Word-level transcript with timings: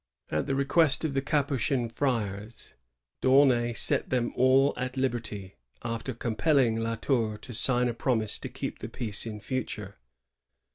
At 0.31 0.47
the 0.47 0.55
request 0.55 1.05
of 1.05 1.13
the 1.13 1.21
Capuchin 1.21 1.87
friars 1.87 2.73
D'Aunay 3.21 3.73
set 3.75 4.09
them 4.09 4.33
all 4.35 4.73
at 4.75 4.97
liberty, 4.97 5.57
after 5.83 6.15
compelling 6.15 6.77
La 6.77 6.95
Tour 6.95 7.37
to 7.37 7.53
sign 7.53 7.87
a 7.87 7.93
promise 7.93 8.39
to 8.39 8.49
keep 8.49 8.79
the 8.79 8.89
peace 8.89 9.27
in 9.27 9.39
future. 9.39 9.97